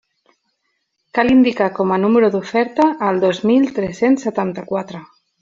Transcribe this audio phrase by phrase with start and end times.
[1.17, 5.05] Cal indicar com a número d'oferta el dos mil tres-cents setanta-quatre.